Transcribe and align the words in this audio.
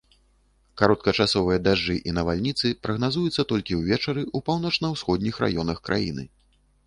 Кароткачасовыя 0.81 1.57
дажджы 1.67 1.97
і 2.11 2.13
навальніцы 2.19 2.71
прагназуюцца 2.87 3.41
толькі 3.53 3.79
ўвечары 3.81 4.21
ў 4.25 4.37
паўночна-усходніх 4.47 5.35
раёнах 5.45 5.77
краіны. 5.91 6.23